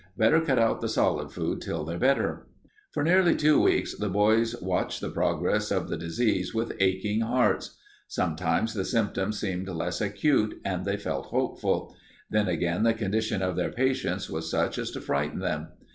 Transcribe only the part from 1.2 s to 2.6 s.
food till they're better."